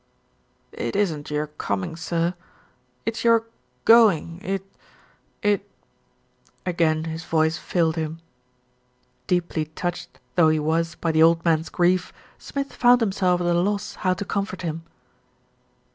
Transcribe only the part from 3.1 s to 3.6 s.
your